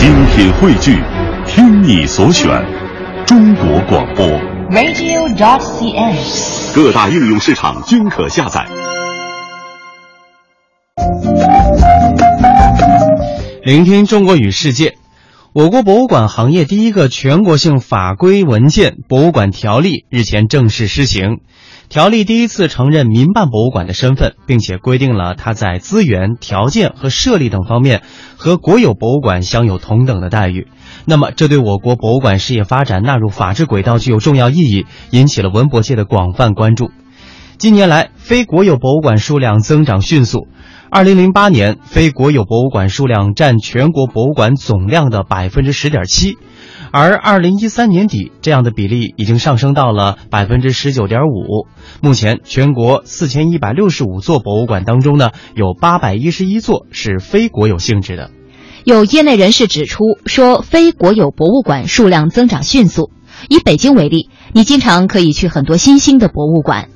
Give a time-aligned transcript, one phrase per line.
[0.00, 0.98] 精品汇聚，
[1.46, 2.48] 听你所选，
[3.26, 4.26] 中国广播。
[4.70, 6.16] radio.cn。
[6.74, 8.66] 各大应用市场均可下载。
[13.62, 14.96] 聆听中国与世界。
[15.52, 21.40] 我国博物馆行业第一个全国性法规文件《博物馆条例》日前正式施行。
[21.88, 28.02] 条例第一次承认民办博物馆的身份，并且规定了它在资源、条件和设立等方面
[28.36, 30.68] 和国有博物馆享有同等的待遇。
[31.04, 36.92] 那么，这对我国博物馆事业发展纳入法治轨道具有重要意义，引起了文博界的广泛关注。
[37.58, 40.46] 近年来，非国有博物馆数量增长迅速。
[40.92, 46.36] 二零零八年，非国有博物馆数量占全国博物馆总量的百分之十点七，
[46.90, 51.68] 而二零一三年底，这样的比例已经上升到了百分之十九点五。
[52.00, 58.32] 目前，全国四千一百六十五座博物馆当中呢，有八百一十一座是非国有性质的。
[58.82, 63.12] 有业内人士指出，说非国有博物馆数量增长迅速。
[63.48, 66.88] 以北京为例，你经常可以去很多新兴的博物馆，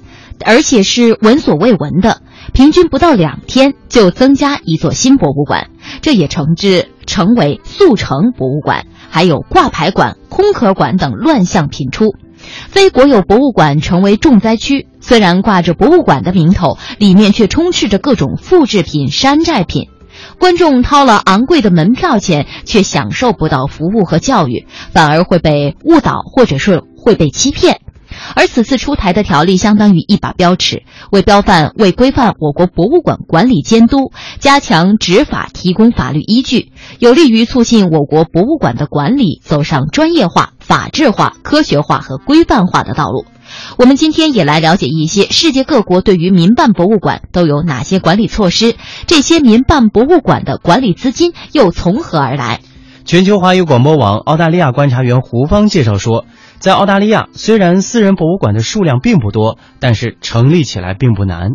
[0.44, 2.22] 而且是闻所未闻的。
[2.52, 5.70] 平均不到两天就增加一座新博物馆，
[6.02, 12.14] 这也成之成为速成博物馆，还有挂牌馆、空壳馆等乱象频出。
[12.68, 19.88] 非国有博物馆成为重灾区，虽然挂着博物馆的名头，里面却充斥着各种复制品、山寨品。
[20.38, 27.80] 观众掏了昂贵的门票钱，却享受不到服务和教育，反而会被误导，或者是会被欺骗。
[28.34, 43.24] 而此次出台的条例相当于一把标尺，为标范、为规范我国博物馆管理监督、加强执法提供法律依据，有利于促进我国博物馆的管理走上专业化、法治化、科学化和规范化的道路。
[43.76, 48.74] 我们今天也来了解一些世界各国对于民办博物馆都有哪些管理措施，
[49.06, 52.60] 这些民办博物馆的管理资金又从何而来？
[53.04, 56.24] 全球华语广播网澳大利亚观察员胡芳介绍说。
[56.58, 61.50] 在澳大利亚，虽然私人博物馆的数量并不多，但是成立起来并不难。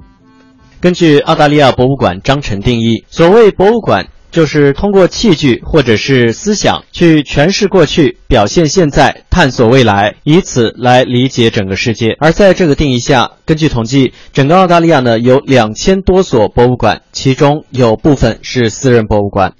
[0.79, 12.15] 根据澳大利亚博物馆章程定义，所谓博物馆，就是通过器具或者是思想去诠释过去、表现现在、探索未来，以此来理解整个世界。
[12.19, 19.53] 而在这个定义下，根据统计，整个澳大利亚呢有两千多所博物馆，其中有部分是私人博物馆。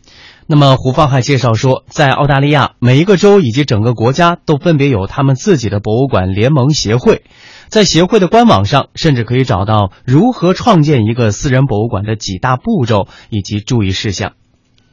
[0.51, 7.21] 那么胡芳还介绍说，在澳大利亚，每一个州以及整个国家都分别有他们自己的博物馆联盟协会，
[7.67, 14.33] 在协会的官网上，甚至可以找到如何创建一个私人博物馆的几大步骤以及注意事项。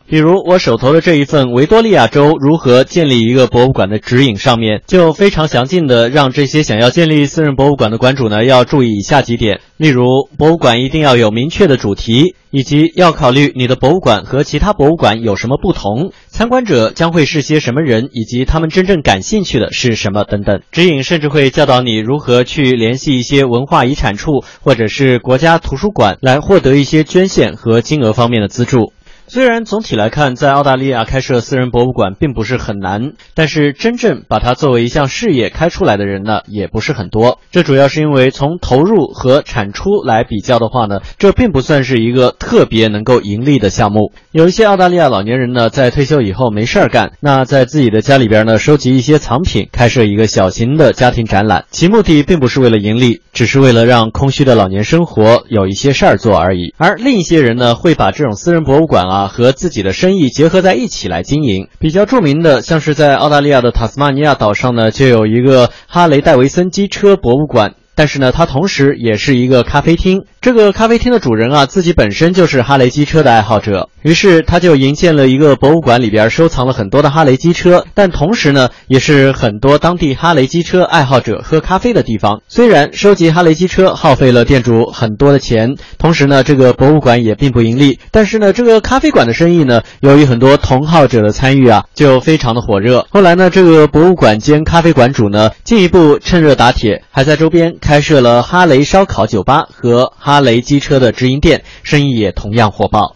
[0.08, 9.60] 比如我手头的这一份维多利亚州如何建立一个博物馆的指引上面，就非常详尽的让这些想要建立私人博物馆的馆主呢，要注意以下几点。
[9.76, 10.06] 例如，
[10.38, 20.60] 博物馆一定要有明确的主题，以及要考虑你的博物馆和其他博物馆有什么不同，参观者将会是些什么人，以及他们真正感兴趣的是什么等等。
[20.70, 28.92] 指引甚至会教导你如何去联系一些文化遗产处或者是国家图书馆来获得一些捐献和金额方面的资助。
[29.28, 37.40] 虽然总体来看，在澳大利亚开设私人博物馆并不是很难，但是真正把它作为一项事业开出来的人呢，也不是很多。
[37.50, 44.12] 这主要是因为从投入和产出来比较的话呢，这并不算是一个特别能够盈利的项目。
[44.30, 56.72] 有一些澳大利亚老年人呢，在退休以后没事儿干，那在自己的家里边呢，收集一些藏品，开设一个小型的家庭展览，其目的并不是为了盈利，只是为了让空虚的老年生活有一些事儿做而已。
[56.78, 59.15] 而另一些人呢，会把这种私人博物馆啊。
[59.16, 61.68] 啊，和自己的生意结合在一起来经营。
[61.78, 67.76] 比较著名的，像是在澳大利亚的塔斯马尼亚岛上呢，就有一个哈雷戴维森机车博物馆。
[67.96, 70.22] 但是呢，它同时也是一个咖啡厅。
[70.40, 82.42] 这个咖啡厅的主人啊，自己本身就是哈雷机车的爱好者，于是他就营建了一个博物馆，里边收藏了很多的哈雷机车，但同时呢，也是很多当地哈雷机车爱好者喝咖啡的地方。
[82.46, 93.06] 虽然收集哈雷机车耗费了店主很多的钱，同时呢，这个博物馆也并不盈利，但是呢，这个咖啡馆的生意呢，由于很多同好者的参与啊，就非常的火热。
[93.10, 97.74] 后来呢，这个博物馆兼咖啡馆主呢，进一步趁热打铁，还在周边。
[97.86, 103.14] 开设了哈雷烧烤酒吧和哈雷机车的直营店，生意也同样火爆。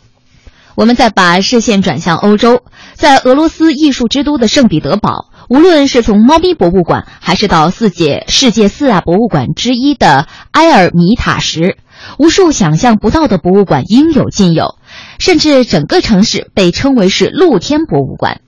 [0.77, 2.63] 我们再把视线转向欧洲，
[2.95, 11.77] 在俄罗斯艺术之都的圣彼得堡，无论是从猫咪博物馆，还是到四界世界四大博物馆之一的埃尔米塔什，
[12.21, 14.77] 无数想象不到的博物馆应有尽有，
[15.19, 18.41] 甚至整个城市被称为是露天博物馆。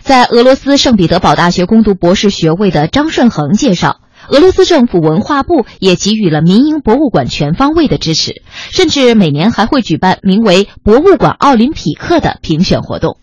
[0.00, 3.98] 在俄罗斯圣彼得堡大学攻读博士学位的张顺恒介绍。
[4.30, 13.16] 俄罗斯政府文化部也给予了民营博物馆全方位的支持，甚至每年还会举办名为“博物馆奥林匹克”的评选活动。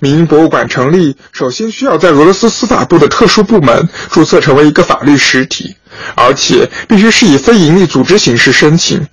[0.00, 5.76] 民营博物馆成立，首先需要在俄罗斯司法部的特殊部门注册成为一个法律实体，
[6.16, 9.06] 而且必须是以非营利组织形式申请，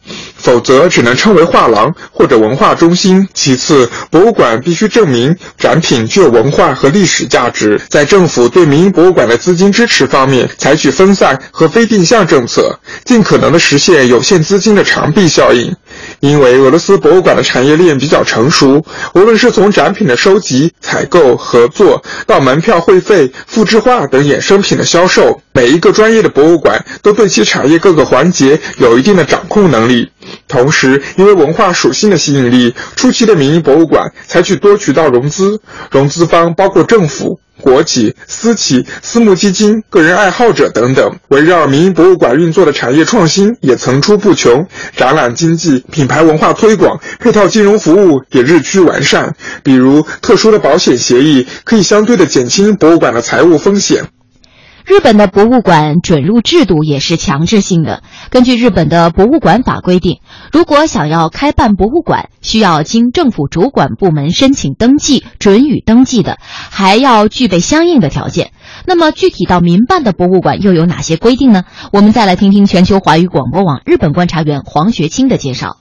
[0.48, 3.28] 否则只能称为画廊或者文化中心。
[3.34, 15.76] 其次，博物馆必须证明展品具有文化和历史价值，在政府对民营博物馆的资金支持方面采取分散和非定向政策，尽可能的实现有限资金的长臂效应。
[16.22, 18.86] 因为俄罗斯博物馆的产业链比较成熟，
[19.16, 30.10] 无论是从展品的收集、采购、合作，到门票会费、复制画等衍生品的销售，每一个专业的博物馆都对其产业各个环节有一定的掌控能力。
[30.48, 35.60] 同时，因为文化属性的吸引力，初期的民营博物馆采取多渠道融资，
[35.92, 37.40] 融资方包括政府。
[37.60, 44.68] 国企、私企、私募基金、个人爱好者等等，围绕民营博物馆运作的产业创新也层出不穷。
[44.96, 49.36] 展览经济、品牌文化推广、配套金融服务也日趋完善。
[49.64, 54.06] 比如，特殊的保险协议可以相对的减轻博物馆的财务风险。
[54.88, 58.04] 日本的博物馆准入制度也是强制性的。
[58.30, 60.22] 根据日本的博物馆法规定，
[60.54, 68.52] 如果想要开办博物馆，需要经政府主管部门申请登记、准予登记的，还要具备相应的条件。
[68.86, 71.66] 那么，具体到民办的博物馆又有哪些规定呢？
[71.92, 75.76] 我们再来听听全球华语广播网日本观察员黄学清的介绍。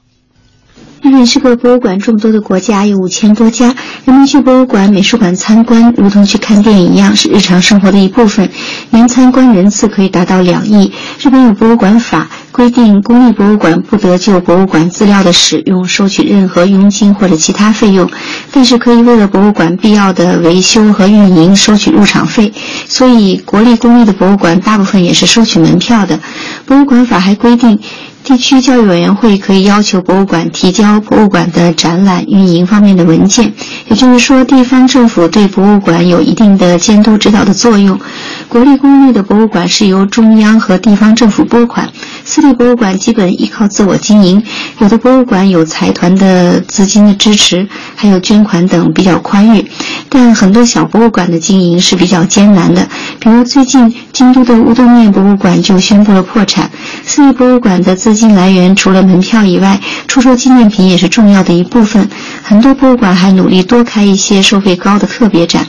[1.03, 3.75] 日本是个博物馆众多的国家，有五千多家。
[4.07, 8.51] 人们去博物馆、美术馆参观，如同去看电影一样，是日常生活的一部分。
[8.91, 10.93] 年参观人次可以达到两亿。
[11.21, 18.11] 日本有博物馆法，规定公立博物馆不得就博物馆资料的使用收取任何佣金或者其他费用，
[18.51, 22.53] 但是可以为了博物馆必要的维修和运营收取入场费。
[22.89, 26.19] 所以，国立、公立的博物馆大部分也是收取门票的。
[26.65, 27.79] 博物馆法还规定。
[28.27, 33.53] 地区教育委员会可以要求博物馆提交博物馆的展览运营方面的文件，
[33.89, 38.01] 也就是说，地方政府对博物馆有一定的监督指导的作用。
[38.49, 41.89] 国立公立的博物馆是由中央和地方政府拨款，
[42.29, 44.43] 私立博物馆基本依靠自我经营。
[44.81, 49.65] 有的博物馆有财团的资金的支持，还有捐款等比较宽裕，
[50.09, 52.87] 但很多小博物馆的经营是比较艰难的。
[53.21, 56.69] 比如最近京都的乌冬面博物馆就宣布了破产。
[57.05, 62.11] 私立博物馆的资金来源除了门票以外，出售纪念品也是重要的一部分。
[62.43, 65.65] 很多博物馆还努力多开一些收费高的特别展。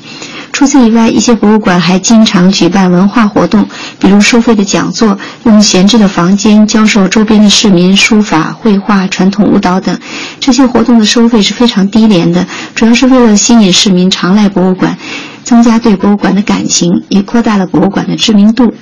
[0.57, 3.67] 除此以外，一些博物馆还经常举办文化活动，
[3.99, 9.95] 比如收费的讲座，用闲置的房间教授周边的市民书法、绘画、传统舞蹈等。
[10.39, 14.97] 这些活动的收费是非常低廉的，主要是为了吸引市民常来博物馆，
[15.43, 18.73] 增加对博物馆的感情，也扩大了博物馆的知名度。